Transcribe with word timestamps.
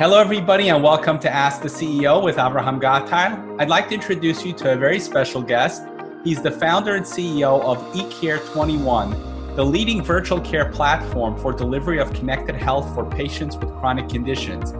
Hello, 0.00 0.18
everybody, 0.18 0.68
and 0.68 0.82
welcome 0.82 1.18
to 1.18 1.30
Ask 1.30 1.62
the 1.62 1.68
CEO 1.68 2.22
with 2.22 2.38
Abraham 2.38 2.80
Gatail. 2.80 3.60
I'd 3.60 3.68
like 3.68 3.88
to 3.88 3.94
introduce 3.94 4.44
you 4.44 4.52
to 4.54 4.72
a 4.72 4.76
very 4.76 4.98
special 4.98 5.42
guest. 5.42 5.82
He's 6.24 6.42
the 6.42 6.50
founder 6.50 6.96
and 6.96 7.04
CEO 7.04 7.62
of 7.62 7.78
eCare21, 7.94 9.56
the 9.56 9.64
leading 9.64 10.02
virtual 10.02 10.40
care 10.40 10.70
platform 10.70 11.38
for 11.38 11.52
delivery 11.52 11.98
of 11.98 12.12
connected 12.12 12.56
health 12.56 12.94
for 12.94 13.04
patients 13.04 13.56
with 13.56 13.70
chronic 13.76 14.08
conditions. 14.08 14.72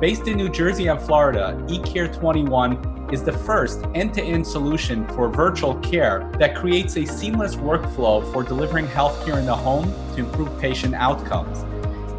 Based 0.00 0.26
in 0.26 0.36
New 0.36 0.48
Jersey 0.48 0.88
and 0.88 1.00
Florida, 1.00 1.56
eCare21 1.68 2.91
is 3.12 3.22
the 3.22 3.32
first 3.32 3.84
end 3.94 4.14
to 4.14 4.22
end 4.22 4.46
solution 4.46 5.06
for 5.08 5.28
virtual 5.28 5.74
care 5.80 6.30
that 6.38 6.56
creates 6.56 6.96
a 6.96 7.04
seamless 7.04 7.54
workflow 7.56 8.32
for 8.32 8.42
delivering 8.42 8.86
healthcare 8.86 9.38
in 9.38 9.44
the 9.44 9.54
home 9.54 9.84
to 10.14 10.20
improve 10.20 10.58
patient 10.58 10.94
outcomes. 10.94 11.64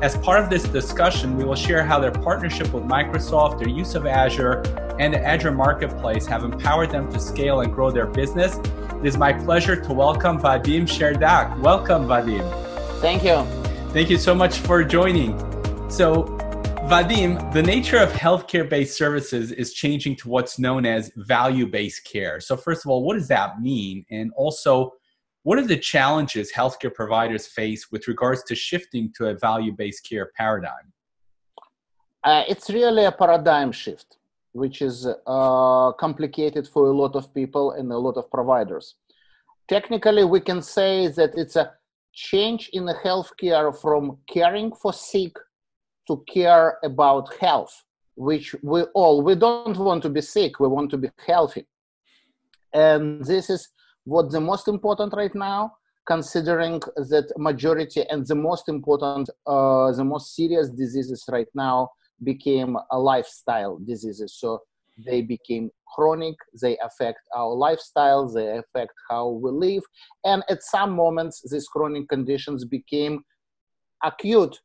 As 0.04 0.16
part 0.18 0.44
of 0.44 0.50
this 0.50 0.64
discussion, 0.64 1.36
we 1.36 1.46
will 1.46 1.56
share 1.56 1.84
how 1.84 2.00
their 2.00 2.12
partnership 2.12 2.72
with 2.74 2.84
Microsoft, 2.84 3.58
their 3.58 3.70
use 3.70 3.96
of 3.96 4.06
Azure, 4.06 4.62
and 5.00 5.14
the 5.14 5.26
Azure 5.26 5.52
Marketplace 5.52 6.28
have 6.28 6.44
empowered 6.44 6.92
them 6.92 7.12
to 7.12 7.20
scale 7.20 7.62
and 7.62 7.74
grow 7.74 7.90
their 7.90 8.06
business. 8.06 8.58
It 8.58 9.06
is 9.06 9.18
my 9.18 9.34
pleasure 9.34 9.76
to 9.76 9.94
welcome 9.94 10.40
Vadim 10.40 10.84
Sherdak. 10.84 11.58
Welcome, 11.60 12.06
Vadim. 12.06 12.44
Thank 13.02 13.24
you. 13.24 13.44
Thank 13.94 14.10
you 14.10 14.18
so 14.18 14.36
much 14.36 14.60
for 14.60 14.84
joining. 14.84 15.40
So, 15.90 16.33
Vadim, 16.90 17.52
the 17.54 17.64
nature 17.64 17.98
of 17.98 18.12
healthcare 18.12 18.70
based 18.70 18.98
services 18.98 19.54
is 19.54 19.74
changing 19.74 20.18
to 20.18 20.28
what's 20.28 20.60
known 20.60 20.86
as 20.86 21.12
value 21.16 21.66
based 21.66 22.04
care. 22.04 22.42
So, 22.42 22.58
first 22.58 22.84
of 22.86 22.92
all, 22.92 23.04
what 23.04 23.14
does 23.14 23.30
that 23.30 23.62
mean? 23.62 24.06
And 24.12 24.32
also, 24.36 24.92
what 25.44 25.58
are 25.58 25.66
the 25.66 25.78
challenges 25.78 26.52
healthcare 26.52 26.94
providers 26.94 27.48
face 27.48 27.90
with 27.90 28.08
regards 28.10 28.44
to 28.44 28.56
shifting 28.56 29.14
to 29.16 29.30
a 29.30 29.34
value 29.34 29.72
based 29.72 30.08
care 30.08 30.32
paradigm? 30.38 30.92
Uh, 32.22 32.44
it's 32.50 32.70
really 32.70 33.06
a 33.06 33.12
paradigm 33.14 33.72
shift, 33.72 34.18
which 34.52 34.82
is 34.82 35.08
uh, 35.08 35.92
complicated 35.94 36.68
for 36.68 36.88
a 36.88 36.92
lot 36.92 37.16
of 37.16 37.34
people 37.34 37.72
and 37.72 37.92
a 37.94 37.98
lot 37.98 38.18
of 38.18 38.30
providers. 38.30 38.96
Technically, 39.70 40.26
we 40.26 40.42
can 40.42 40.62
say 40.62 41.08
that 41.08 41.32
it's 41.38 41.56
a 41.56 41.72
change 42.12 42.70
in 42.74 42.86
the 42.86 42.96
healthcare 43.06 43.76
from 43.76 44.18
caring 44.28 44.74
for 44.74 44.92
sick 44.92 45.34
to 46.08 46.24
care 46.28 46.78
about 46.84 47.34
health, 47.40 47.84
which 48.16 48.56
we 48.62 48.84
all 48.94 49.22
we 49.22 49.36
don't 49.36 49.78
want 49.78 50.04
to 50.04 50.10
be 50.10 50.22
sick, 50.22 50.60
we 50.60 50.68
want 50.68 50.90
to 50.92 50.98
be 50.98 51.10
healthy. 51.26 51.66
And 52.74 53.24
this 53.24 53.50
is 53.50 53.70
what 54.06 54.32
the 54.32 54.42
most 54.42 54.68
important 54.68 55.14
right 55.16 55.34
now 55.36 55.74
considering 56.06 56.80
that 56.96 57.32
majority 57.38 58.04
and 58.10 58.28
the 58.28 58.36
most 58.36 58.68
important 58.68 59.30
uh, 59.48 59.92
the 59.92 60.04
most 60.04 60.36
serious 60.36 60.70
diseases 60.70 61.24
right 61.30 61.48
now 61.56 61.90
became 62.24 62.78
a 62.92 63.00
lifestyle 63.00 63.78
diseases 63.86 64.36
so 64.38 64.60
they 65.06 65.22
became 65.22 65.70
chronic 65.96 66.36
they 66.62 66.78
affect 66.80 67.20
our 67.36 67.54
lifestyle 67.54 68.28
they 68.28 68.58
affect 68.58 68.94
how 69.10 69.30
we 69.30 69.50
live 69.50 69.84
and 70.26 70.44
at 70.50 70.62
some 70.62 70.92
moments 70.92 71.42
these 71.50 71.68
chronic 71.68 72.08
conditions 72.10 72.66
became 72.66 73.24
acute 74.04 74.60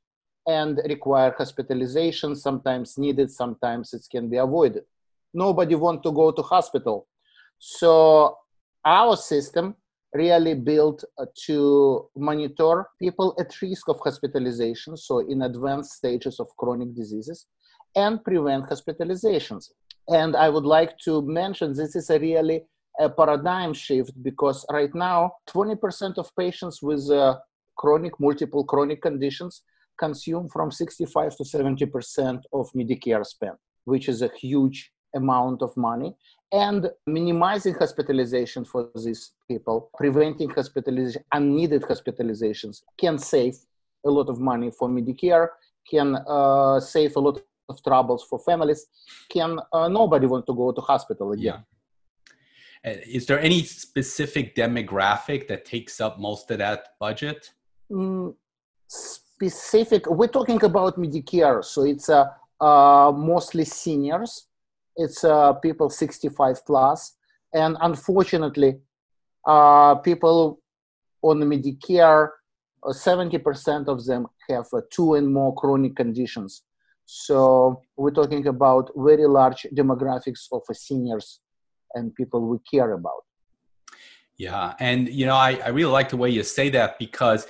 and 0.48 0.80
require 0.88 1.34
hospitalization 1.38 2.34
sometimes 2.34 2.98
needed 2.98 3.30
sometimes 3.30 3.92
it 3.92 4.04
can 4.10 4.28
be 4.28 4.38
avoided 4.38 4.82
nobody 5.32 5.74
want 5.74 6.02
to 6.02 6.10
go 6.10 6.30
to 6.32 6.42
hospital 6.42 7.06
so 7.58 8.36
our 8.84 9.16
system 9.16 9.74
really 10.14 10.54
built 10.54 11.04
uh, 11.18 11.26
to 11.46 12.08
monitor 12.16 12.86
people 12.98 13.34
at 13.38 13.60
risk 13.60 13.88
of 13.88 14.00
hospitalization, 14.02 14.96
so 14.96 15.18
in 15.20 15.42
advanced 15.42 15.92
stages 15.92 16.40
of 16.40 16.48
chronic 16.56 16.94
diseases, 16.94 17.46
and 17.94 18.22
prevent 18.24 18.68
hospitalizations. 18.68 19.70
And 20.08 20.34
I 20.36 20.48
would 20.48 20.64
like 20.64 20.98
to 21.04 21.22
mention 21.22 21.74
this 21.74 21.94
is 21.94 22.10
a 22.10 22.18
really 22.18 22.62
a 23.00 23.08
paradigm 23.08 23.74
shift 23.74 24.10
because 24.22 24.66
right 24.72 24.92
now 24.94 25.32
20% 25.48 26.18
of 26.18 26.34
patients 26.36 26.82
with 26.82 27.08
uh, 27.10 27.38
chronic 27.76 28.18
multiple 28.18 28.64
chronic 28.64 29.02
conditions 29.02 29.62
consume 29.98 30.48
from 30.48 30.70
65 30.70 31.36
to 31.36 31.44
70% 31.44 32.42
of 32.52 32.70
medicare 32.72 33.24
spend 33.24 33.56
which 33.88 34.08
is 34.08 34.20
a 34.22 34.30
huge 34.40 34.92
amount 35.14 35.62
of 35.62 35.74
money 35.76 36.14
and 36.52 36.90
minimizing 37.06 37.74
hospitalization 37.74 38.64
for 38.64 38.90
these 39.04 39.32
people, 39.48 39.90
preventing 39.96 40.50
hospitalization, 40.50 41.22
unneeded 41.32 41.82
hospitalizations 41.82 42.82
can 42.98 43.18
save 43.18 43.56
a 44.06 44.10
lot 44.10 44.28
of 44.28 44.40
money 44.40 44.70
for 44.70 44.88
Medicare, 44.88 45.48
can 45.90 46.16
uh, 46.26 46.80
save 46.80 47.16
a 47.16 47.20
lot 47.20 47.40
of 47.68 47.82
troubles 47.82 48.24
for 48.28 48.38
families, 48.38 48.86
can 49.30 49.58
uh, 49.72 49.88
nobody 49.88 50.26
want 50.26 50.46
to 50.46 50.54
go 50.54 50.72
to 50.72 50.80
hospital 50.80 51.32
again. 51.32 51.64
Yeah. 52.84 52.90
Uh, 52.92 52.96
is 53.06 53.26
there 53.26 53.40
any 53.40 53.62
specific 53.62 54.54
demographic 54.54 55.48
that 55.48 55.64
takes 55.64 56.00
up 56.00 56.18
most 56.18 56.50
of 56.50 56.58
that 56.58 56.90
budget? 57.00 57.52
Mm, 57.90 58.34
specific, 59.38 60.06
we're 60.10 60.26
talking 60.26 60.62
about 60.64 60.98
Medicare, 60.98 61.64
so 61.64 61.82
it's 61.82 62.08
uh, 62.08 62.26
uh, 62.60 63.12
mostly 63.14 63.64
seniors 63.64 64.48
it's 64.98 65.22
uh, 65.22 65.52
people 65.54 65.88
65 65.88 66.66
plus, 66.66 67.14
and 67.54 67.76
unfortunately, 67.80 68.78
uh, 69.46 69.94
people 69.94 70.60
on 71.22 71.40
Medicare, 71.42 72.30
70% 72.84 73.88
uh, 73.88 73.92
of 73.92 74.04
them 74.04 74.26
have 74.50 74.66
uh, 74.72 74.80
two 74.90 75.14
and 75.14 75.32
more 75.32 75.54
chronic 75.54 75.94
conditions. 75.94 76.64
So 77.06 77.80
we're 77.96 78.10
talking 78.10 78.48
about 78.48 78.90
very 78.96 79.26
large 79.26 79.66
demographics 79.72 80.48
of 80.50 80.62
seniors 80.72 81.40
and 81.94 82.12
people 82.14 82.40
we 82.40 82.58
care 82.70 82.92
about. 82.92 83.22
Yeah, 84.36 84.74
and 84.80 85.08
you 85.08 85.26
know, 85.26 85.36
I, 85.36 85.60
I 85.64 85.68
really 85.68 85.92
like 85.92 86.08
the 86.08 86.16
way 86.16 86.30
you 86.30 86.42
say 86.42 86.70
that 86.70 86.98
because 86.98 87.46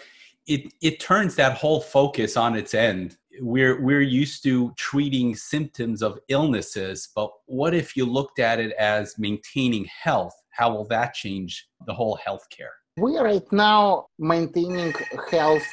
it 0.48 0.72
it 0.80 0.98
turns 0.98 1.34
that 1.36 1.56
whole 1.56 1.80
focus 1.80 2.36
on 2.36 2.56
its 2.56 2.74
end. 2.74 3.16
We're 3.40 3.80
we're 3.80 4.00
used 4.00 4.42
to 4.44 4.72
treating 4.76 5.36
symptoms 5.36 6.02
of 6.02 6.18
illnesses 6.28 7.08
but 7.14 7.30
what 7.46 7.74
if 7.74 7.96
you 7.96 8.04
looked 8.04 8.38
at 8.40 8.58
it 8.58 8.72
as 8.72 9.14
maintaining 9.18 9.84
health? 9.84 10.34
How 10.50 10.74
will 10.74 10.86
that 10.86 11.14
change 11.14 11.68
the 11.86 11.94
whole 11.94 12.18
healthcare? 12.26 12.74
We 12.96 13.16
are 13.16 13.24
right 13.24 13.52
now 13.52 14.06
maintaining 14.18 14.92
health 15.30 15.66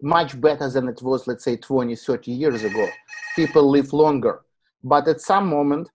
much 0.00 0.40
better 0.40 0.70
than 0.70 0.86
it 0.88 1.02
was 1.02 1.26
let's 1.26 1.42
say 1.42 1.56
20 1.56 1.96
30 1.96 2.30
years 2.30 2.62
ago. 2.62 2.86
People 3.34 3.68
live 3.68 3.92
longer 3.92 4.42
but 4.84 5.08
at 5.08 5.20
some 5.20 5.48
moment 5.48 5.88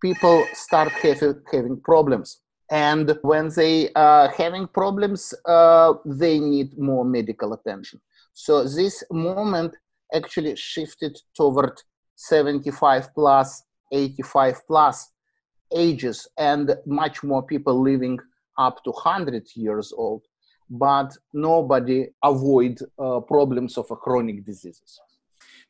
people 0.00 0.44
start 0.52 0.90
having, 0.90 1.42
having 1.50 1.80
problems 1.80 2.40
and 2.70 3.18
when 3.22 3.48
they 3.56 3.90
are 3.94 4.28
having 4.30 4.66
problems 4.66 5.34
uh, 5.46 5.94
they 6.04 6.38
need 6.38 6.76
more 6.78 7.04
medical 7.04 7.52
attention 7.52 8.00
so 8.32 8.62
this 8.62 9.02
moment 9.10 9.74
actually 10.14 10.54
shifted 10.54 11.18
toward 11.34 11.72
75 12.14 13.14
plus, 13.14 13.64
85 13.92 14.66
plus 14.66 15.10
ages, 15.74 16.26
and 16.38 16.76
much 16.86 17.22
more 17.22 17.42
people 17.42 17.80
living 17.80 18.18
up 18.56 18.82
to 18.84 18.90
100 18.90 19.46
years 19.54 19.92
old. 19.96 20.22
But 20.70 21.16
nobody 21.32 22.08
avoid 22.22 22.78
uh, 22.98 23.20
problems 23.20 23.78
of 23.78 23.88
chronic 23.88 24.44
diseases. 24.44 25.00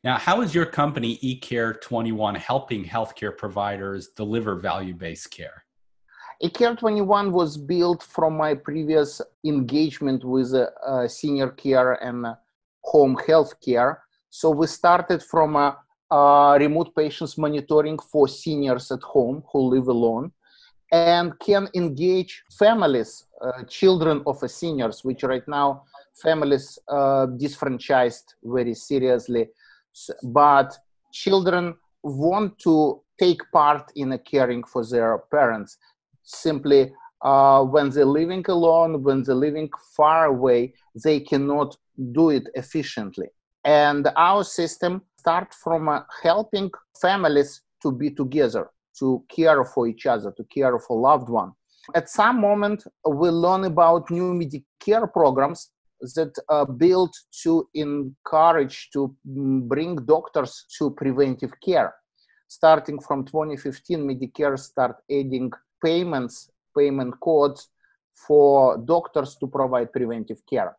Now, 0.03 0.17
how 0.17 0.41
is 0.41 0.53
your 0.53 0.65
company 0.65 1.17
eCare 1.23 1.79
21 1.81 2.35
helping 2.35 2.85
healthcare 2.85 3.35
providers 3.35 4.09
deliver 4.15 4.55
value 4.55 4.93
based 4.93 5.31
care? 5.31 5.65
eCare 6.43 6.77
21 6.77 7.31
was 7.31 7.57
built 7.57 8.01
from 8.03 8.37
my 8.37 8.53
previous 8.53 9.21
engagement 9.45 10.23
with 10.23 10.53
uh, 10.53 10.67
uh, 10.87 11.07
senior 11.07 11.49
care 11.49 11.93
and 12.03 12.25
home 12.83 13.17
health 13.27 13.53
care 13.61 14.01
so 14.29 14.49
we 14.49 14.67
started 14.67 15.23
from 15.23 15.55
a, 15.55 15.77
a 16.11 16.57
remote 16.59 16.95
patients 16.95 17.37
monitoring 17.37 17.97
for 17.97 18.27
seniors 18.27 18.91
at 18.91 19.01
home 19.01 19.43
who 19.51 19.59
live 19.69 19.87
alone 19.87 20.31
and 20.91 21.37
can 21.39 21.69
engage 21.75 22.43
families, 22.57 23.25
uh, 23.41 23.63
children 23.67 24.23
of 24.25 24.37
seniors, 24.49 25.03
which 25.03 25.23
right 25.23 25.47
now 25.47 25.83
families 26.21 26.79
uh, 26.87 27.27
disfranchised 27.27 28.33
very 28.43 28.73
seriously. 28.73 29.47
But 30.23 30.77
children 31.11 31.75
want 32.03 32.57
to 32.59 33.01
take 33.19 33.41
part 33.51 33.91
in 33.95 34.17
caring 34.19 34.63
for 34.63 34.85
their 34.85 35.17
parents. 35.31 35.77
Simply, 36.29 36.93
uh, 37.23 37.63
when 37.63 37.89
they're 37.89 38.05
living 38.05 38.45
alone, 38.47 39.03
when 39.03 39.23
they're 39.23 39.33
living 39.33 39.69
far 39.97 40.25
away, 40.25 40.73
they 41.03 41.19
cannot 41.19 41.75
do 42.11 42.29
it 42.29 42.47
efficiently. 42.53 43.27
And 43.65 44.07
our 44.15 44.43
system 44.43 45.01
starts 45.17 45.57
from 45.57 45.89
uh, 45.89 46.01
helping 46.21 46.69
families 47.01 47.61
to 47.81 47.91
be 47.91 48.11
together, 48.11 48.69
to 48.99 49.23
care 49.27 49.65
for 49.65 49.87
each 49.87 50.05
other, 50.05 50.31
to 50.37 50.43
care 50.45 50.77
for 50.79 50.99
loved 50.99 51.29
one. 51.29 51.51
At 51.95 52.09
some 52.09 52.39
moment, 52.39 52.83
we 53.07 53.29
learn 53.29 53.63
about 53.65 54.11
new 54.11 54.33
Medicare 54.33 55.11
programs 55.11 55.71
that 56.15 56.33
are 56.47 56.67
built 56.67 57.17
to 57.43 57.67
encourage 57.73 58.89
to 58.93 59.15
mm, 59.27 59.67
bring 59.67 59.95
doctors 60.05 60.65
to 60.77 60.91
preventive 60.91 61.53
care. 61.65 61.95
Starting 62.47 62.99
from 62.99 63.25
2015, 63.25 63.99
Medicare 64.07 64.57
start 64.59 64.97
adding 65.09 65.51
payments, 65.83 66.49
payment 66.77 67.19
codes 67.19 67.69
for 68.27 68.77
doctors 68.77 69.35
to 69.37 69.47
provide 69.47 69.91
preventive 69.93 70.41
care. 70.49 70.77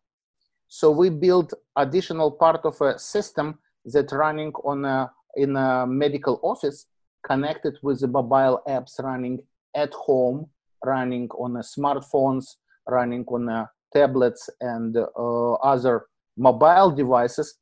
So 0.67 0.91
we 0.91 1.09
built 1.09 1.53
additional 1.75 2.31
part 2.31 2.61
of 2.63 2.79
a 2.81 2.97
system 2.97 3.59
that 3.85 4.11
running 4.11 4.53
on 4.63 4.85
a, 4.85 5.11
in 5.35 5.55
a 5.55 5.85
medical 5.87 6.39
office 6.43 6.85
connected 7.23 7.77
with 7.81 7.99
the 7.99 8.07
mobile 8.07 8.61
apps 8.67 8.99
running 8.99 9.39
at 9.75 9.93
home, 9.93 10.47
running 10.85 11.29
on 11.31 11.53
smartphones, 11.55 12.55
running 12.87 13.25
on 13.25 13.67
tablets 13.93 14.49
and 14.59 14.97
uh, 14.97 15.53
other 15.53 16.05
mobile 16.37 16.91
devices. 16.91 17.57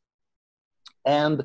And 1.05 1.43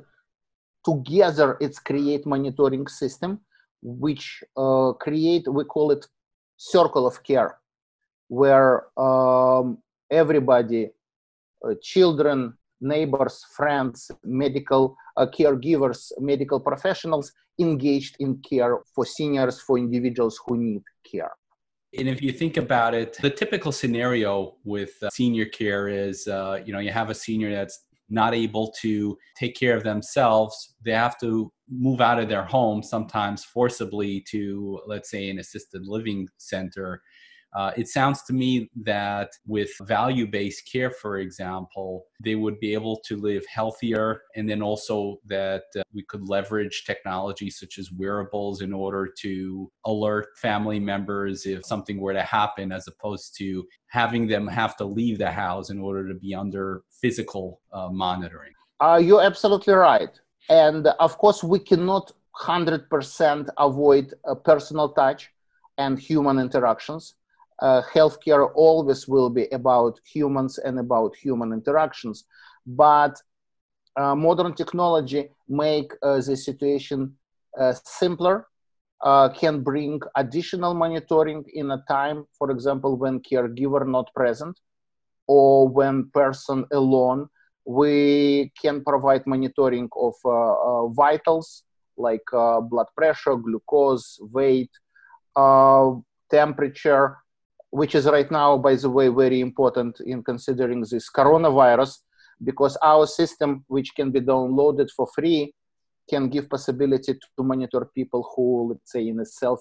together 0.84 1.56
it's 1.60 1.78
create 1.78 2.26
monitoring 2.26 2.86
system, 2.88 3.40
which 3.84 4.42
uh, 4.56 4.92
create, 4.94 5.46
we 5.46 5.64
call 5.64 5.90
it 5.92 6.06
circle 6.56 7.06
of 7.06 7.22
care, 7.22 7.58
where 8.28 8.86
um, 8.98 9.78
everybody, 10.10 10.90
uh, 11.64 11.74
children, 11.82 12.54
neighbors, 12.80 13.44
friends, 13.54 14.10
medical 14.24 14.96
uh, 15.16 15.26
caregivers, 15.26 16.10
medical 16.18 16.58
professionals 16.58 17.32
engaged 17.60 18.16
in 18.18 18.38
care 18.38 18.78
for 18.94 19.04
seniors, 19.04 19.60
for 19.60 19.78
individuals 19.78 20.40
who 20.46 20.56
need 20.56 20.82
care. 21.08 21.30
And 21.96 22.08
if 22.08 22.20
you 22.20 22.32
think 22.32 22.56
about 22.56 22.94
it, 22.94 23.16
the 23.20 23.30
typical 23.30 23.70
scenario 23.70 24.56
with 24.64 24.94
uh, 25.02 25.10
senior 25.10 25.44
care 25.44 25.88
is, 25.88 26.26
uh, 26.26 26.60
you 26.64 26.72
know, 26.72 26.80
you 26.80 26.90
have 26.90 27.10
a 27.10 27.14
senior 27.14 27.52
that's 27.52 27.84
not 28.08 28.34
able 28.34 28.72
to 28.82 29.16
take 29.36 29.56
care 29.56 29.76
of 29.76 29.84
themselves. 29.84 30.74
They 30.84 30.92
have 30.92 31.18
to 31.20 31.52
move 31.68 32.00
out 32.00 32.20
of 32.20 32.28
their 32.28 32.44
home, 32.44 32.82
sometimes 32.82 33.44
forcibly 33.44 34.24
to, 34.30 34.80
let's 34.86 35.10
say, 35.10 35.30
an 35.30 35.38
assisted 35.38 35.86
living 35.86 36.28
center 36.38 37.02
uh, 37.54 37.70
it 37.76 37.88
sounds 37.88 38.22
to 38.22 38.32
me 38.32 38.68
that 38.82 39.30
with 39.46 39.70
value 39.82 40.26
based 40.26 40.68
care, 40.70 40.90
for 40.90 41.18
example, 41.18 42.06
they 42.20 42.34
would 42.34 42.58
be 42.58 42.74
able 42.74 42.96
to 43.06 43.16
live 43.16 43.44
healthier, 43.46 44.22
and 44.34 44.48
then 44.48 44.60
also 44.60 45.20
that 45.26 45.64
uh, 45.78 45.82
we 45.92 46.02
could 46.02 46.28
leverage 46.28 46.84
technology 46.84 47.48
such 47.48 47.78
as 47.78 47.92
wearables 47.92 48.60
in 48.60 48.72
order 48.72 49.08
to 49.20 49.70
alert 49.86 50.26
family 50.36 50.80
members 50.80 51.46
if 51.46 51.64
something 51.64 52.00
were 52.00 52.12
to 52.12 52.22
happen, 52.22 52.72
as 52.72 52.88
opposed 52.88 53.36
to 53.38 53.64
having 53.88 54.26
them 54.26 54.48
have 54.48 54.76
to 54.76 54.84
leave 54.84 55.18
the 55.18 55.30
house 55.30 55.70
in 55.70 55.78
order 55.78 56.08
to 56.08 56.14
be 56.14 56.34
under 56.34 56.82
physical 57.00 57.60
uh, 57.72 57.88
monitoring. 57.88 58.52
Uh, 58.80 59.00
you're 59.02 59.22
absolutely 59.22 59.74
right. 59.74 60.10
And 60.50 60.88
of 60.98 61.16
course, 61.18 61.44
we 61.44 61.60
cannot 61.60 62.10
100% 62.40 63.48
avoid 63.58 64.12
personal 64.44 64.88
touch 64.88 65.30
and 65.78 65.96
human 65.98 66.40
interactions 66.40 67.14
uh, 67.60 67.82
healthcare 67.92 68.50
always 68.54 69.06
will 69.08 69.30
be 69.30 69.46
about 69.52 70.00
humans 70.04 70.58
and 70.58 70.78
about 70.78 71.14
human 71.16 71.52
interactions. 71.52 72.24
But 72.66 73.20
uh, 73.96 74.14
modern 74.14 74.54
technology 74.54 75.28
make 75.48 75.92
uh, 76.02 76.16
the 76.16 76.36
situation 76.36 77.14
uh, 77.58 77.72
simpler 77.84 78.48
uh, 79.02 79.28
can 79.28 79.62
bring 79.62 80.00
additional 80.16 80.74
monitoring 80.74 81.44
in 81.54 81.70
a 81.70 81.84
time 81.88 82.24
for 82.36 82.50
example 82.50 82.96
when 82.96 83.20
caregiver 83.20 83.86
not 83.86 84.12
present 84.14 84.58
or 85.26 85.68
when 85.68 86.10
person 86.12 86.64
alone. 86.72 87.28
We 87.66 88.52
can 88.60 88.82
provide 88.84 89.26
monitoring 89.26 89.88
of 89.96 90.14
uh, 90.24 90.88
vitals 90.88 91.62
like 91.96 92.24
blood 92.32 92.86
pressure 92.96 93.36
glucose 93.36 94.18
weight 94.20 94.70
temperature 96.30 97.16
which 97.74 97.96
is 97.96 98.06
right 98.06 98.30
now, 98.30 98.56
by 98.56 98.76
the 98.76 98.88
way, 98.88 99.08
very 99.08 99.40
important 99.40 99.98
in 100.06 100.22
considering 100.22 100.80
this 100.82 101.10
coronavirus, 101.10 101.98
because 102.44 102.76
our 102.84 103.04
system, 103.04 103.64
which 103.66 103.90
can 103.96 104.12
be 104.12 104.20
downloaded 104.20 104.88
for 104.96 105.08
free, 105.12 105.52
can 106.08 106.28
give 106.28 106.48
possibility 106.48 107.14
to 107.14 107.42
monitor 107.42 107.90
people 107.92 108.22
who, 108.30 108.68
let's 108.70 108.92
say, 108.92 109.08
in 109.08 109.18
a 109.18 109.26
self 109.26 109.58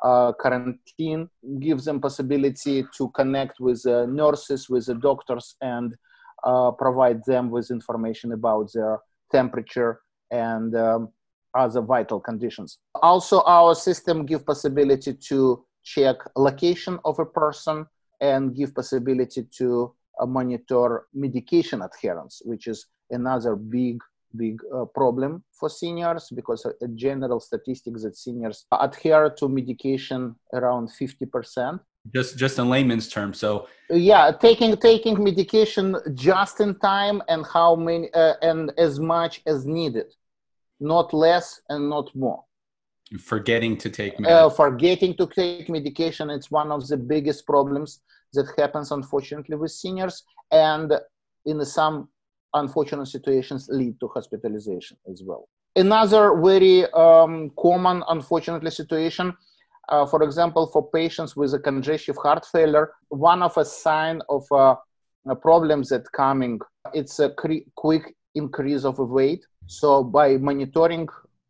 uh, 0.00 0.30
quarantine, 0.38 1.28
gives 1.58 1.86
them 1.86 2.00
possibility 2.00 2.84
to 2.96 3.08
connect 3.08 3.58
with 3.58 3.84
nurses, 3.84 4.68
with 4.70 4.86
the 4.86 4.94
doctors, 4.94 5.56
and 5.60 5.96
uh, 6.44 6.70
provide 6.70 7.20
them 7.26 7.50
with 7.50 7.72
information 7.72 8.30
about 8.30 8.70
their 8.74 9.00
temperature 9.32 10.02
and 10.30 10.76
um, 10.76 11.08
other 11.52 11.80
vital 11.80 12.20
conditions. 12.20 12.78
Also, 13.02 13.40
our 13.40 13.74
system 13.74 14.24
give 14.24 14.46
possibility 14.46 15.14
to 15.14 15.65
check 15.86 16.16
location 16.36 16.98
of 17.04 17.18
a 17.18 17.24
person 17.24 17.86
and 18.20 18.54
give 18.56 18.74
possibility 18.74 19.44
to 19.58 19.94
uh, 20.20 20.26
monitor 20.26 21.06
medication 21.14 21.82
adherence, 21.82 22.42
which 22.44 22.66
is 22.66 22.86
another 23.10 23.54
big 23.56 24.02
big 24.36 24.60
uh, 24.74 24.84
problem 24.84 25.42
for 25.58 25.70
seniors 25.70 26.28
because 26.34 26.66
a 26.82 26.88
general 26.88 27.40
statistics 27.40 28.02
that 28.02 28.16
seniors 28.16 28.66
adhere 28.72 29.30
to 29.30 29.48
medication 29.48 30.34
around 30.52 30.90
50% 30.90 31.80
just 32.12 32.36
just 32.36 32.58
in 32.58 32.68
layman's 32.68 33.08
terms 33.08 33.38
so 33.38 33.66
yeah 33.88 34.30
taking 34.40 34.76
taking 34.76 35.22
medication 35.22 35.96
just 36.14 36.60
in 36.60 36.78
time 36.80 37.22
and 37.28 37.46
how 37.46 37.74
many 37.76 38.12
uh, 38.14 38.34
and 38.42 38.72
as 38.76 39.00
much 39.00 39.40
as 39.46 39.64
needed 39.64 40.12
not 40.80 41.14
less 41.14 41.60
and 41.68 41.88
not 41.88 42.14
more 42.14 42.42
forgetting 43.20 43.76
to 43.76 43.88
take 43.88 44.18
medication. 44.18 44.44
Uh, 44.44 44.50
forgetting 44.50 45.14
to 45.14 45.26
take 45.26 45.68
medication 45.68 46.28
it's 46.28 46.50
one 46.50 46.72
of 46.72 46.86
the 46.88 46.96
biggest 46.96 47.46
problems 47.46 48.00
that 48.32 48.46
happens 48.58 48.90
unfortunately 48.90 49.56
with 49.56 49.70
seniors 49.70 50.24
and 50.50 50.92
in 51.44 51.64
some 51.64 52.08
unfortunate 52.54 53.06
situations 53.06 53.68
lead 53.70 53.98
to 54.00 54.08
hospitalization 54.08 54.96
as 55.10 55.22
well 55.22 55.48
another 55.76 56.36
very 56.40 56.90
um, 56.92 57.50
common 57.58 58.02
unfortunately 58.08 58.70
situation 58.70 59.32
uh, 59.88 60.04
for 60.04 60.22
example 60.24 60.66
for 60.66 60.90
patients 60.90 61.36
with 61.36 61.54
a 61.54 61.58
congestive 61.60 62.16
heart 62.16 62.44
failure 62.50 62.92
one 63.08 63.42
of 63.42 63.56
a 63.56 63.64
sign 63.64 64.20
of 64.28 64.44
uh, 64.50 64.74
a 65.28 65.36
problem 65.36 65.82
that 65.84 66.10
coming 66.12 66.58
it's 66.92 67.20
a 67.20 67.30
cre- 67.30 67.66
quick 67.76 68.14
increase 68.34 68.84
of 68.84 68.98
weight 68.98 69.44
so 69.66 70.02
by 70.02 70.36
monitoring 70.36 71.08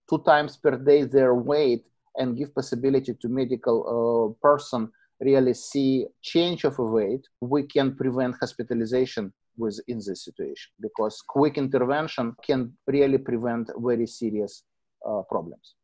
two 0.08 0.18
times 0.24 0.56
per 0.56 0.76
day 0.76 1.04
their 1.04 1.34
weight 1.34 1.84
and 2.16 2.36
give 2.36 2.54
possibility 2.54 3.14
to 3.14 3.28
medical 3.28 3.78
uh, 3.86 4.46
person 4.46 4.90
really 5.20 5.54
see 5.54 6.06
change 6.22 6.64
of 6.64 6.78
a 6.78 6.82
weight, 6.82 7.26
we 7.40 7.62
can 7.62 7.94
prevent 7.94 8.36
hospitalization 8.38 9.32
within 9.56 9.96
this 9.96 10.24
situation 10.24 10.70
because 10.80 11.22
quick 11.26 11.56
intervention 11.56 12.34
can 12.44 12.72
really 12.86 13.18
prevent 13.18 13.70
very 13.78 14.06
serious 14.06 14.64
uh, 15.08 15.22
problems. 15.28 15.74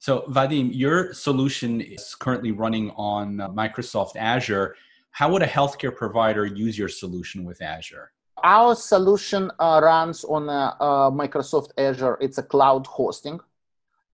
So, 0.00 0.24
Vadim, 0.28 0.70
your 0.72 1.12
solution 1.12 1.80
is 1.80 2.14
currently 2.14 2.52
running 2.52 2.90
on 2.92 3.40
uh, 3.40 3.48
Microsoft 3.48 4.14
Azure. 4.16 4.76
How 5.10 5.32
would 5.32 5.42
a 5.42 5.46
healthcare 5.46 5.94
provider 5.94 6.46
use 6.46 6.78
your 6.78 6.88
solution 6.88 7.44
with 7.44 7.60
Azure? 7.62 8.12
Our 8.44 8.76
solution 8.76 9.50
uh, 9.58 9.80
runs 9.82 10.22
on 10.22 10.48
uh, 10.48 10.74
uh, 10.78 11.10
Microsoft 11.10 11.70
Azure. 11.76 12.16
It's 12.20 12.38
a 12.38 12.44
cloud 12.44 12.86
hosting. 12.86 13.40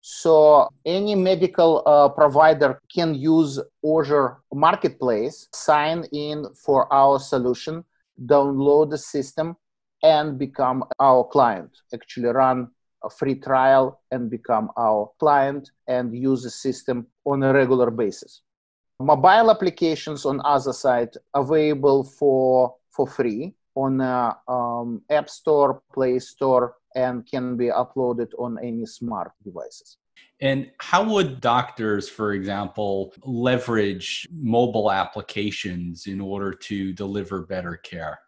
So 0.06 0.68
any 0.84 1.14
medical 1.14 1.82
uh, 1.86 2.10
provider 2.10 2.78
can 2.94 3.14
use 3.14 3.58
Azure 3.82 4.36
Marketplace, 4.52 5.48
sign 5.54 6.04
in 6.12 6.44
for 6.54 6.92
our 6.92 7.18
solution, 7.18 7.82
download 8.26 8.90
the 8.90 8.98
system, 8.98 9.56
and 10.02 10.38
become 10.38 10.84
our 11.00 11.24
client. 11.24 11.70
Actually, 11.94 12.28
run 12.28 12.68
a 13.02 13.08
free 13.08 13.36
trial 13.36 14.02
and 14.10 14.28
become 14.28 14.70
our 14.76 15.10
client 15.18 15.70
and 15.88 16.14
use 16.14 16.42
the 16.42 16.50
system 16.50 17.06
on 17.24 17.42
a 17.42 17.54
regular 17.54 17.90
basis. 17.90 18.42
Mobile 19.00 19.50
applications 19.50 20.26
on 20.26 20.42
other 20.44 20.74
side 20.74 21.14
available 21.32 22.04
for 22.04 22.74
for 22.90 23.06
free 23.06 23.54
on 23.74 24.02
uh, 24.02 24.34
um, 24.48 25.00
App 25.08 25.30
Store, 25.30 25.82
Play 25.94 26.18
Store, 26.18 26.76
and 26.94 27.26
can 27.26 27.56
be 27.56 27.66
uploaded 27.66 28.30
on 28.38 28.58
any 28.62 28.86
smart 28.86 29.32
devices. 29.44 29.98
And 30.40 30.70
how 30.78 31.04
would 31.12 31.40
doctors, 31.40 32.08
for 32.08 32.32
example, 32.32 33.12
leverage 33.24 34.26
mobile 34.32 34.90
applications 34.90 36.06
in 36.06 36.20
order 36.20 36.52
to 36.52 36.92
deliver 36.92 37.42
better 37.42 37.76
care? 37.76 38.18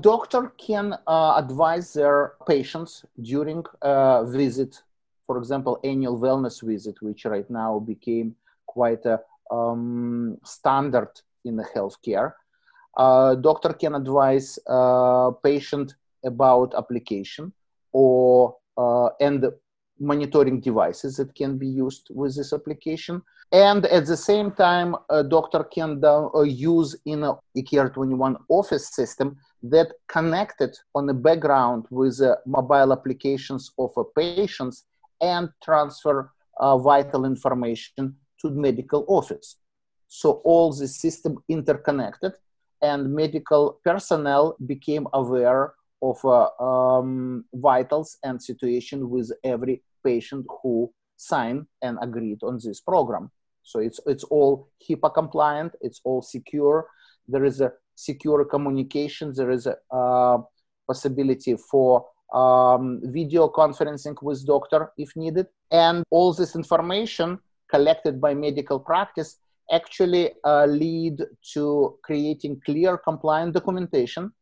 Doctor 0.00 0.52
can 0.58 0.94
uh, 1.06 1.34
advise 1.36 1.92
their 1.92 2.34
patients 2.46 3.04
during 3.22 3.64
a 3.82 4.24
visit, 4.26 4.82
for 5.26 5.38
example, 5.38 5.80
annual 5.82 6.18
wellness 6.18 6.62
visit, 6.62 7.00
which 7.00 7.24
right 7.24 7.48
now 7.50 7.78
became 7.78 8.36
quite 8.66 9.04
a, 9.06 9.20
um, 9.50 10.36
standard 10.44 11.08
in 11.44 11.56
the 11.56 11.64
healthcare. 11.74 12.34
Uh, 12.96 13.34
doctor 13.36 13.72
can 13.72 13.94
advise 13.94 14.58
uh, 14.66 15.30
patient 15.42 15.94
about 16.24 16.74
application 16.76 17.52
or 17.98 18.54
uh, 18.76 19.08
and 19.20 19.40
monitoring 19.98 20.60
devices 20.60 21.16
that 21.16 21.34
can 21.34 21.58
be 21.58 21.66
used 21.66 22.06
with 22.10 22.36
this 22.36 22.52
application. 22.52 23.20
And 23.50 23.86
at 23.86 24.06
the 24.06 24.16
same 24.16 24.52
time, 24.52 24.94
a 25.10 25.24
doctor 25.24 25.64
can 25.64 26.00
uh, 26.04 26.42
use 26.42 26.94
in 27.04 27.24
a 27.24 27.32
eCare 27.56 27.92
21 27.92 28.36
office 28.48 28.94
system 28.94 29.36
that 29.64 29.88
connected 30.06 30.72
on 30.94 31.06
the 31.06 31.14
background 31.14 31.86
with 31.90 32.20
uh, 32.20 32.36
mobile 32.46 32.92
applications 32.92 33.72
of 33.78 33.90
a 33.96 34.04
patients 34.04 34.84
and 35.20 35.48
transfer 35.64 36.30
uh, 36.60 36.78
vital 36.78 37.24
information 37.24 38.14
to 38.40 38.50
medical 38.50 39.04
office. 39.08 39.56
So 40.06 40.40
all 40.44 40.72
the 40.72 40.86
system 40.86 41.38
interconnected 41.48 42.32
and 42.80 43.12
medical 43.12 43.80
personnel 43.84 44.56
became 44.64 45.08
aware 45.12 45.74
of 46.02 46.18
uh, 46.24 46.48
um, 46.62 47.44
vitals 47.54 48.18
and 48.24 48.42
situation 48.42 49.10
with 49.10 49.32
every 49.44 49.82
patient 50.04 50.46
who 50.62 50.92
signed 51.16 51.66
and 51.82 51.98
agreed 52.00 52.42
on 52.42 52.58
this 52.62 52.80
program. 52.80 53.30
So 53.62 53.80
it's 53.80 54.00
it's 54.06 54.24
all 54.24 54.70
HIPAA 54.88 55.12
compliant. 55.12 55.72
It's 55.80 56.00
all 56.04 56.22
secure. 56.22 56.86
There 57.26 57.44
is 57.44 57.60
a 57.60 57.72
secure 57.94 58.44
communication. 58.44 59.32
There 59.34 59.50
is 59.50 59.66
a 59.66 59.76
uh, 59.94 60.38
possibility 60.86 61.56
for 61.70 62.06
um, 62.32 63.00
video 63.04 63.48
conferencing 63.48 64.16
with 64.22 64.46
doctor 64.46 64.92
if 64.96 65.14
needed, 65.16 65.46
and 65.70 66.04
all 66.10 66.32
this 66.32 66.54
information 66.56 67.38
collected 67.70 68.20
by 68.20 68.32
medical 68.34 68.80
practice 68.80 69.36
actually 69.70 70.30
uh, 70.44 70.64
lead 70.64 71.22
to 71.52 71.98
creating 72.02 72.60
clear 72.64 72.96
compliant 72.96 73.52
documentation 73.52 74.32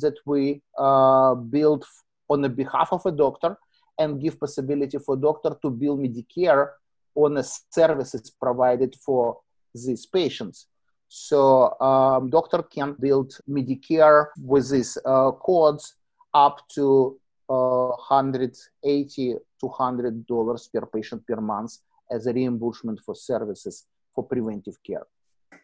that 0.00 0.14
we 0.24 0.62
uh, 0.78 1.34
build 1.34 1.84
on 2.28 2.42
the 2.42 2.48
behalf 2.48 2.88
of 2.92 3.04
a 3.06 3.12
doctor 3.12 3.56
and 3.98 4.20
give 4.20 4.38
possibility 4.38 4.98
for 4.98 5.16
doctor 5.16 5.56
to 5.62 5.70
bill 5.70 5.96
Medicare 5.96 6.70
on 7.14 7.34
the 7.34 7.42
services 7.70 8.30
provided 8.30 8.94
for 9.04 9.38
these 9.74 10.06
patients. 10.06 10.66
So 11.08 11.78
um, 11.80 12.30
doctor 12.30 12.62
can 12.62 12.96
build 12.98 13.38
Medicare 13.48 14.26
with 14.40 14.70
these 14.70 14.98
uh, 15.04 15.30
codes 15.32 15.94
up 16.34 16.60
to 16.74 17.18
uh, 17.48 17.88
180 18.10 19.36
200 19.60 20.26
dollars 20.26 20.68
per 20.68 20.84
patient 20.86 21.26
per 21.26 21.40
month 21.40 21.78
as 22.10 22.26
a 22.26 22.32
reimbursement 22.32 23.00
for 23.04 23.14
services 23.14 23.86
for 24.14 24.24
preventive 24.24 24.82
care. 24.82 25.06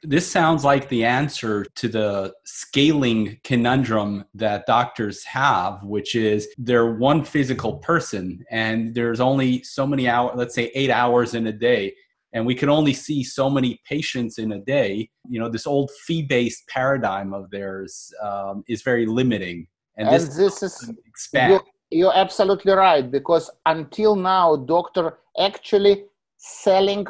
This 0.05 0.31
sounds 0.31 0.65
like 0.65 0.89
the 0.89 1.05
answer 1.05 1.65
to 1.77 1.89
the 1.89 2.35
scaling 2.45 3.39
conundrum 3.45 4.25
that 4.35 4.67
doctors 4.67 5.23
have, 5.25 5.83
which 5.85 6.17
is 6.17 6.49
they're 6.59 6.95
one 6.95 7.25
physical 7.25 7.75
person 7.79 8.45
and 8.51 8.95
there's 8.95 9.21
only 9.21 9.63
so 9.63 9.87
many 9.87 10.09
hours, 10.09 10.33
let's 10.35 10.55
say 10.57 10.73
eight 10.75 10.91
hours 10.91 11.35
in 11.35 11.47
a 11.47 11.53
day, 11.53 11.95
and 12.33 12.45
we 12.45 12.55
can 12.55 12.69
only 12.69 12.93
see 12.93 13.23
so 13.23 13.49
many 13.49 13.81
patients 13.89 14.39
in 14.39 14.53
a 14.53 14.61
day. 14.61 15.09
You 15.29 15.39
know, 15.39 15.49
this 15.49 15.69
old 15.69 15.91
fee 16.05 16.23
based 16.23 16.67
paradigm 16.67 17.33
of 17.33 17.49
theirs 17.51 18.13
um, 18.23 18.65
is 18.69 18.83
very 18.83 19.07
limiting. 19.07 19.69
And, 19.97 20.09
and 20.09 20.17
this, 20.17 20.37
this 20.37 20.63
is 20.65 20.93
expand. 21.07 21.53
You're, 21.53 21.63
you're 21.91 22.17
absolutely 22.17 22.73
right 22.73 23.09
because 23.09 23.51
until 23.67 24.17
now, 24.17 24.57
doctor 24.57 25.19
actually 25.39 26.07
selling 26.39 27.07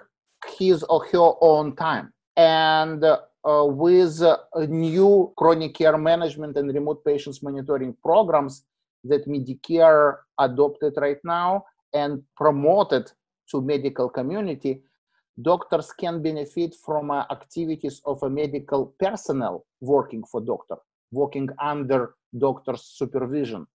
his 0.58 0.82
or 0.84 1.06
her 1.06 1.32
own 1.40 1.74
time 1.76 2.12
and 2.36 3.04
uh, 3.04 3.18
with 3.66 4.22
uh, 4.22 4.36
new 4.68 5.32
chronic 5.36 5.74
care 5.74 5.98
management 5.98 6.56
and 6.56 6.72
remote 6.72 7.04
patients 7.04 7.42
monitoring 7.42 7.94
programs 8.02 8.64
that 9.04 9.26
Medicare 9.26 10.18
adopted 10.38 10.94
right 10.96 11.18
now 11.24 11.64
and 11.92 12.22
promoted 12.36 13.10
to 13.50 13.60
medical 13.60 14.08
community, 14.08 14.82
doctors 15.40 15.92
can 15.92 16.22
benefit 16.22 16.74
from 16.84 17.10
uh, 17.10 17.24
activities 17.30 18.00
of 18.06 18.22
a 18.22 18.30
medical 18.30 18.94
personnel 18.98 19.66
working 19.80 20.22
for 20.24 20.40
doctor, 20.40 20.76
working 21.10 21.48
under 21.60 22.14
doctor's 22.38 22.82
supervision. 22.82 23.66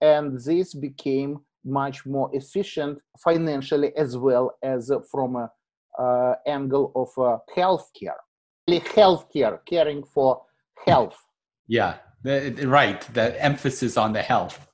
And 0.00 0.38
this 0.38 0.74
became 0.74 1.40
much 1.64 2.04
more 2.04 2.28
efficient 2.32 2.98
financially 3.18 3.96
as 3.96 4.16
well 4.16 4.56
as 4.62 4.90
from 5.10 5.36
a 5.36 5.50
uh, 5.98 6.34
angle 6.46 6.92
of 6.94 7.08
uh, 7.18 7.38
healthcare, 7.56 8.20
healthcare, 8.68 9.58
caring 9.66 10.02
for 10.04 10.42
health. 10.86 11.18
Yeah, 11.66 11.96
right. 12.24 13.00
The 13.14 13.42
emphasis 13.42 13.96
on 13.96 14.12
the 14.12 14.22
health. 14.22 14.68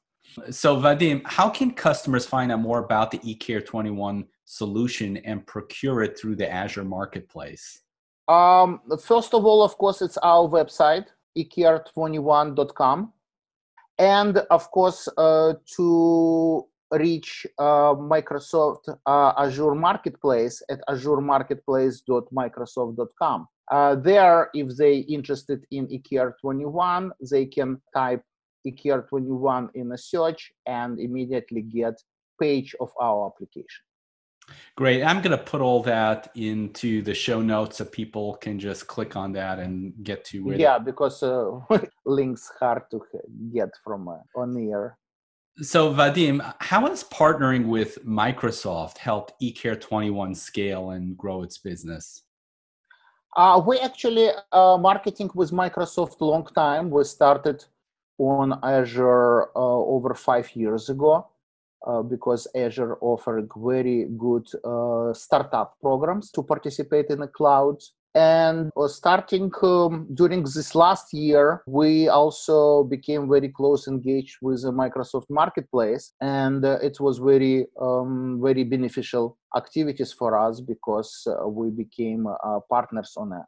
So, 0.51 0.77
Vadim, 0.77 1.23
how 1.25 1.49
can 1.49 1.73
customers 1.73 2.25
find 2.27 2.53
out 2.53 2.61
more 2.61 2.79
about 2.79 3.11
the 3.11 3.19
eCare 3.19 3.65
21 3.65 4.25
solution 4.45 5.17
and 5.19 5.47
procure 5.47 6.03
it 6.03 6.19
through 6.19 6.37
the 6.37 6.51
Azure 6.51 6.85
Marketplace? 6.85 7.83
Um, 8.29 8.81
first 9.03 9.35
of 9.35 9.45
all, 9.45 9.63
of 9.63 9.77
course, 9.79 10.03
it's 10.03 10.19
our 10.19 10.49
website, 10.49 11.07
ecare21.com. 11.37 13.13
And 13.99 14.39
of 14.51 14.71
course, 14.71 15.09
uh, 15.17 15.55
to 15.77 16.67
reach 16.92 17.47
uh, 17.59 17.95
Microsoft 17.95 18.88
uh, 19.07 19.33
Azure 19.37 19.75
Marketplace 19.75 20.62
at 20.71 20.80
azuremarketplace.microsoft.com. 20.88 23.49
Uh, 23.71 23.95
there, 23.97 24.49
if 24.54 24.75
they 24.76 25.00
interested 25.00 25.66
in 25.71 25.87
eCare21, 25.88 27.11
they 27.30 27.45
can 27.45 27.78
type 27.95 28.23
eCare21 28.66 29.68
in 29.75 29.92
a 29.92 29.99
search 29.99 30.50
and 30.66 30.99
immediately 30.99 31.61
get 31.62 31.95
page 32.40 32.75
of 32.80 32.90
our 33.00 33.26
application. 33.26 33.85
Great. 34.76 35.02
I'm 35.02 35.21
going 35.21 35.37
to 35.37 35.45
put 35.45 35.61
all 35.61 35.83
that 35.83 36.30
into 36.35 37.02
the 37.02 37.14
show 37.14 37.42
notes 37.42 37.78
so 37.78 37.85
people 37.85 38.37
can 38.37 38.59
just 38.59 38.87
click 38.87 39.16
on 39.16 39.33
that 39.33 39.59
and 39.59 39.92
get 40.02 40.25
to 40.26 40.52
it. 40.52 40.61
Yeah, 40.61 40.78
because 40.78 41.23
uh, 41.23 41.61
links 42.07 42.50
hard 42.59 42.85
to 42.92 43.02
get 43.52 43.71
from 43.85 44.09
uh, 44.09 44.16
on 44.35 44.57
here. 44.57 44.97
So, 45.61 45.93
Vadim, 45.93 46.41
how 46.61 46.87
has 46.87 47.03
partnering 47.03 47.67
with 47.67 48.05
Microsoft 48.07 48.99
helped 48.99 49.33
eCare 49.43 49.81
21 49.81 50.37
scale 50.37 50.91
and 50.91 51.19
grow 51.19 51.43
its 51.43 51.59
business? 51.59 52.23
Uh, 53.37 53.61
we 53.67 53.77
actually 53.81 54.31
uh, 54.53 54.79
marketing 54.79 55.31
with 55.35 55.50
Microsoft 55.50 56.21
long 56.21 56.47
time. 56.55 56.91
We 56.91 57.03
started 57.03 57.65
on 58.19 58.61
Azure 58.62 59.49
uh, 59.57 59.59
over 59.95 60.15
five 60.15 60.49
years 60.55 60.91
ago 60.91 61.27
uh, 61.85 62.03
because 62.03 62.47
Azure 62.55 62.97
offered 63.00 63.50
very 63.57 64.07
good 64.17 64.47
uh, 64.65 65.12
startup 65.12 65.77
programs 65.81 66.31
to 66.33 66.43
participate 66.45 67.07
in 67.11 67.19
the 67.19 67.27
cloud. 67.27 67.83
And 68.15 68.71
uh, 68.77 68.88
starting 68.88 69.50
um, 69.62 70.09
during 70.15 70.43
this 70.43 70.75
last 70.75 71.12
year, 71.12 71.62
we 71.67 72.09
also 72.09 72.85
became 72.85 73.29
very 73.29 73.49
close 73.49 73.87
engaged 73.87 74.38
with 74.41 74.62
the 74.62 74.73
Microsoft 74.73 75.27
Marketplace, 75.29 76.15
and 76.21 76.65
uh, 76.65 76.79
it 76.83 76.99
was 77.00 77.19
very, 77.19 77.67
um, 77.81 78.41
very 78.43 78.65
beneficial 78.65 79.37
activities 79.57 80.12
for 80.12 80.38
us 80.38 80.61
because 80.61 81.27
uh, 81.27 81.47
we 81.49 81.71
became 81.71 82.27
uh, 82.27 82.61
partners 82.71 83.12
on 83.17 83.33
a 83.33 83.45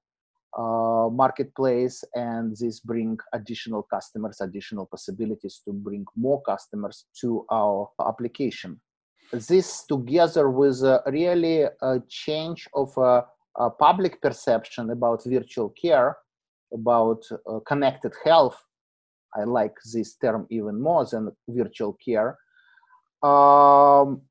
uh, 0.60 1.08
marketplace, 1.08 2.04
and 2.14 2.56
this 2.56 2.80
bring 2.80 3.16
additional 3.32 3.82
customers, 3.82 4.40
additional 4.40 4.84
possibilities 4.84 5.62
to 5.64 5.72
bring 5.72 6.04
more 6.16 6.42
customers 6.42 7.06
to 7.18 7.46
our 7.50 7.88
application. 8.06 8.78
This 9.32 9.84
together 9.86 10.50
with 10.50 10.82
really 11.06 11.62
a 11.62 12.02
change 12.08 12.68
of 12.74 12.92
uh, 13.58 13.70
public 13.70 14.20
perception 14.22 14.90
about 14.90 15.24
virtual 15.24 15.70
care, 15.70 16.16
about 16.72 17.22
uh, 17.48 17.60
connected 17.66 18.12
health, 18.24 18.56
I 19.34 19.44
like 19.44 19.74
this 19.92 20.16
term 20.16 20.46
even 20.50 20.80
more 20.80 21.04
than 21.06 21.30
virtual 21.48 21.96
care, 22.04 22.38
um, 23.22 24.22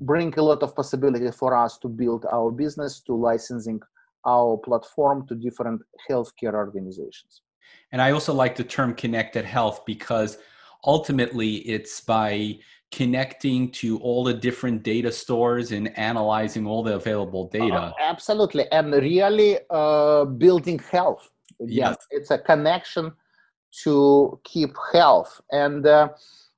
bring 0.00 0.32
a 0.38 0.42
lot 0.42 0.62
of 0.62 0.74
possibility 0.76 1.30
for 1.30 1.56
us 1.56 1.78
to 1.78 1.88
build 1.88 2.26
our 2.32 2.50
business, 2.50 3.00
to 3.00 3.14
licensing 3.14 3.80
our 4.26 4.56
platform 4.58 5.26
to 5.26 5.34
different 5.34 5.82
healthcare 6.08 6.54
organizations. 6.54 7.42
And 7.90 8.00
I 8.00 8.12
also 8.12 8.32
like 8.32 8.56
the 8.56 8.64
term 8.64 8.94
connected 8.94 9.44
health 9.44 9.84
because 9.86 10.38
ultimately 10.84 11.56
it's 11.56 12.00
by 12.00 12.58
connecting 12.92 13.70
to 13.70 13.98
all 13.98 14.22
the 14.22 14.34
different 14.34 14.82
data 14.82 15.10
stores 15.10 15.72
and 15.72 15.96
analyzing 15.98 16.66
all 16.66 16.82
the 16.82 16.94
available 16.94 17.48
data. 17.48 17.74
Uh, 17.74 17.92
absolutely. 17.98 18.70
And 18.70 18.92
really 18.92 19.58
uh, 19.70 20.26
building 20.26 20.78
health. 20.78 21.30
Yes. 21.58 21.96
It's 22.10 22.30
a 22.30 22.38
connection 22.38 23.12
to 23.84 24.38
keep 24.44 24.76
health. 24.92 25.40
And 25.50 25.86
uh, 25.86 26.10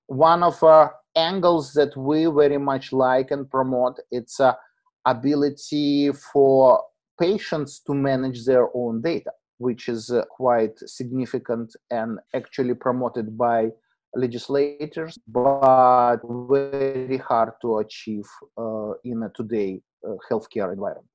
one 0.06 0.42
of 0.42 0.62
our 0.62 0.96
angles 1.14 1.72
that 1.74 1.96
we 1.96 2.24
very 2.26 2.58
much 2.58 2.92
like 2.92 3.30
and 3.30 3.48
promote, 3.48 4.00
it's 4.10 4.40
a 4.40 4.58
ability 5.06 6.10
for 6.12 6.82
patients 7.20 7.78
to 7.80 7.94
manage 7.94 8.44
their 8.44 8.68
own 8.74 9.00
data, 9.00 9.30
which 9.58 9.88
is 9.88 10.10
uh, 10.10 10.24
quite 10.30 10.76
significant 10.78 11.76
and 11.90 12.18
actually 12.34 12.74
promoted 12.74 13.38
by 13.38 13.70
legislators, 14.16 15.18
but 15.26 16.18
very 16.50 17.18
hard 17.18 17.52
to 17.62 17.78
achieve 17.78 18.26
uh, 18.56 18.92
in 19.04 19.22
a 19.22 19.30
today 19.34 19.80
uh, 20.06 20.14
healthcare 20.30 20.72
environment. 20.72 21.06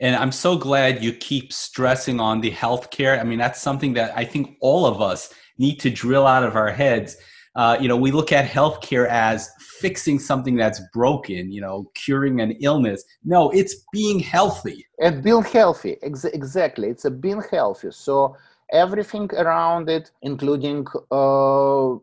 And 0.00 0.14
I'm 0.14 0.32
so 0.32 0.56
glad 0.56 1.02
you 1.02 1.12
keep 1.12 1.52
stressing 1.52 2.20
on 2.20 2.40
the 2.40 2.50
healthcare. 2.50 3.18
I 3.18 3.24
mean, 3.24 3.38
that's 3.38 3.60
something 3.60 3.94
that 3.94 4.16
I 4.16 4.24
think 4.24 4.56
all 4.60 4.86
of 4.86 5.02
us 5.02 5.32
need 5.58 5.80
to 5.80 5.90
drill 5.90 6.26
out 6.26 6.44
of 6.44 6.54
our 6.54 6.70
heads. 6.70 7.16
Uh, 7.56 7.76
you 7.80 7.88
know, 7.88 7.96
we 7.96 8.12
look 8.12 8.30
at 8.30 8.48
healthcare 8.48 9.08
as 9.08 9.50
fixing 9.80 10.18
something 10.20 10.54
that's 10.54 10.80
broken, 10.92 11.50
you 11.50 11.60
know, 11.60 11.90
curing 11.94 12.40
an 12.40 12.52
illness. 12.60 13.02
No, 13.24 13.50
it's 13.50 13.74
being 13.92 14.20
healthy. 14.20 14.86
And 15.00 15.22
being 15.22 15.42
healthy, 15.42 15.96
ex- 16.02 16.24
exactly. 16.24 16.88
It's 16.88 17.04
a 17.04 17.10
being 17.10 17.42
healthy. 17.50 17.88
So 17.90 18.36
everything 18.70 19.28
around 19.34 19.88
it, 19.88 20.12
including 20.22 20.86
uh, 21.10 21.96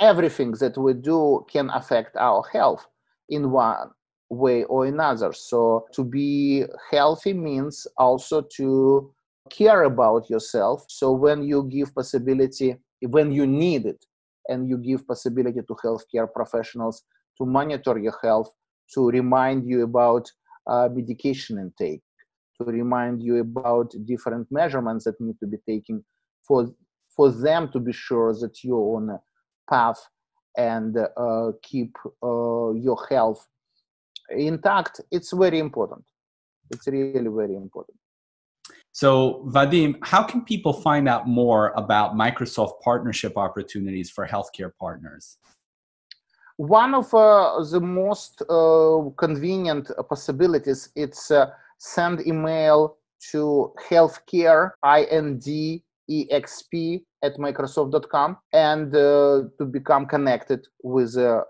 everything 0.00 0.52
that 0.52 0.76
we 0.76 0.94
do, 0.94 1.44
can 1.50 1.70
affect 1.70 2.16
our 2.16 2.42
health 2.52 2.86
in 3.28 3.50
one 3.50 3.90
way 4.28 4.64
or 4.64 4.86
another. 4.86 5.32
So 5.32 5.86
to 5.92 6.04
be 6.04 6.64
healthy 6.90 7.32
means 7.32 7.86
also 7.96 8.42
to 8.56 9.12
care 9.50 9.84
about 9.84 10.30
yourself. 10.30 10.84
So 10.88 11.12
when 11.12 11.42
you 11.42 11.64
give 11.64 11.94
possibility, 11.94 12.76
when 13.02 13.32
you 13.32 13.46
need 13.46 13.86
it, 13.86 14.04
and 14.48 14.68
you 14.68 14.76
give 14.78 15.06
possibility 15.06 15.60
to 15.60 15.76
healthcare 15.84 16.30
professionals 16.30 17.04
to 17.38 17.46
monitor 17.46 17.98
your 17.98 18.16
health, 18.22 18.50
to 18.94 19.08
remind 19.08 19.66
you 19.66 19.82
about 19.84 20.30
uh, 20.66 20.88
medication 20.92 21.58
intake, 21.58 22.02
to 22.58 22.64
remind 22.64 23.22
you 23.22 23.38
about 23.38 23.94
different 24.04 24.46
measurements 24.50 25.04
that 25.04 25.20
need 25.20 25.38
to 25.40 25.46
be 25.46 25.58
taken 25.66 26.04
for 26.46 26.68
for 27.16 27.30
them 27.30 27.68
to 27.72 27.80
be 27.80 27.92
sure 27.92 28.32
that 28.34 28.62
you're 28.62 28.96
on 28.96 29.10
a 29.10 29.18
path 29.70 30.00
and 30.56 30.96
uh, 31.16 31.52
keep 31.62 31.96
uh, 32.22 32.72
your 32.72 33.06
health 33.08 33.46
intact, 34.30 35.00
it's 35.10 35.32
very 35.32 35.58
important. 35.58 36.04
It's 36.70 36.86
really 36.86 37.30
very 37.30 37.56
important. 37.56 37.96
So, 38.92 39.44
Vadim, 39.48 39.96
how 40.02 40.24
can 40.24 40.44
people 40.44 40.72
find 40.72 41.08
out 41.08 41.28
more 41.28 41.72
about 41.76 42.14
Microsoft 42.14 42.80
partnership 42.80 43.36
opportunities 43.36 44.10
for 44.10 44.26
healthcare 44.26 44.72
partners? 44.80 45.38
One 46.56 46.94
of 46.94 47.14
uh, 47.14 47.64
the 47.70 47.80
most 47.80 48.42
uh, 48.42 49.10
convenient 49.16 49.90
possibilities 50.08 50.90
it's 50.94 51.30
uh, 51.30 51.50
send 51.78 52.26
email 52.26 52.98
to 53.30 53.72
healthcare 53.88 54.72
indexp 54.84 55.82
at 57.22 57.36
microsoft.com 57.36 58.38
and 58.52 58.94
uh, 58.94 59.42
to 59.58 59.64
become 59.64 60.06
connected 60.06 60.66
with 60.82 61.16
a 61.16 61.44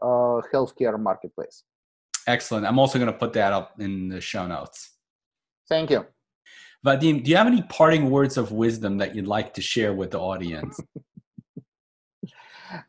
healthcare 0.52 0.98
marketplace. 0.98 1.64
Excellent. 2.26 2.66
I'm 2.66 2.78
also 2.78 2.98
going 2.98 3.12
to 3.12 3.18
put 3.18 3.32
that 3.34 3.52
up 3.52 3.80
in 3.80 4.08
the 4.08 4.20
show 4.20 4.46
notes. 4.46 4.90
Thank 5.68 5.90
you. 5.90 6.06
Vadim, 6.84 7.22
do 7.22 7.30
you 7.30 7.36
have 7.36 7.46
any 7.46 7.62
parting 7.62 8.10
words 8.10 8.36
of 8.36 8.52
wisdom 8.52 8.98
that 8.98 9.14
you'd 9.14 9.26
like 9.26 9.52
to 9.54 9.62
share 9.62 9.92
with 9.94 10.10
the 10.12 10.18
audience? 10.18 10.80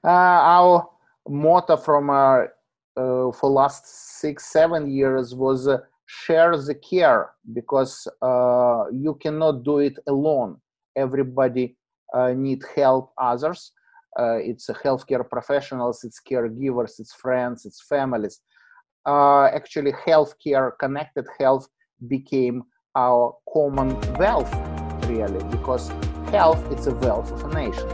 uh, 0.04 0.08
our 0.08 0.90
motto 1.28 1.76
from 1.78 2.10
our, 2.10 2.54
uh, 2.96 3.32
for 3.32 3.50
last 3.50 4.20
six 4.20 4.46
seven 4.46 4.90
years 4.90 5.36
was 5.36 5.68
uh, 5.68 5.80
share 6.06 6.56
the 6.58 6.76
care 6.76 7.32
because 7.54 8.08
uh, 8.22 8.86
you 8.92 9.16
cannot 9.16 9.64
do 9.64 9.80
it 9.80 9.98
alone. 10.08 10.58
Everybody 10.96 11.66
uh, 11.66 11.81
need 12.36 12.64
help 12.76 13.14
others. 13.18 13.72
it's 14.18 14.68
healthcare 14.84 15.28
professionals, 15.28 16.04
it's 16.04 16.20
caregivers, 16.30 17.00
it's 17.00 17.14
friends, 17.14 17.66
it's 17.66 17.82
families 17.82 18.42
uh, 19.06 19.46
actually 19.46 19.94
healthcare, 19.94 20.72
connected 20.80 21.26
health 21.40 21.68
became 22.08 22.64
our 22.96 23.36
common 23.52 24.00
wealth, 24.18 24.54
really, 25.08 25.44
because 25.50 25.90
health 26.30 26.72
is 26.72 26.88
a 26.88 26.96
wealth 26.96 27.32
of 27.32 27.44
a 27.44 27.54
nation. 27.54 27.90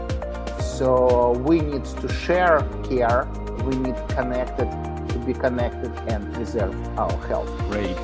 So 0.60 1.32
we 1.44 1.60
need 1.60 1.84
to 1.84 2.08
share 2.08 2.60
care, 2.84 3.28
we 3.64 3.76
need 3.76 3.96
connected 4.08 4.70
to 5.08 5.18
be 5.26 5.32
connected 5.32 5.92
and 6.08 6.32
preserve 6.34 6.74
our 6.98 7.12
health. 7.26 7.48
Great. 7.70 7.96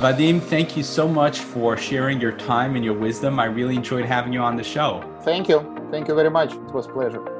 Vadim, 0.00 0.40
thank 0.40 0.76
you 0.76 0.82
so 0.82 1.06
much 1.06 1.40
for 1.40 1.76
sharing 1.76 2.20
your 2.20 2.32
time 2.32 2.74
and 2.74 2.84
your 2.84 2.94
wisdom. 2.94 3.38
I 3.38 3.44
really 3.44 3.76
enjoyed 3.76 4.06
having 4.06 4.32
you 4.32 4.40
on 4.40 4.56
the 4.56 4.64
show. 4.64 5.09
Thank 5.22 5.48
you. 5.48 5.88
Thank 5.90 6.08
you 6.08 6.14
very 6.14 6.30
much. 6.30 6.54
It 6.54 6.72
was 6.72 6.86
pleasure. 6.86 7.39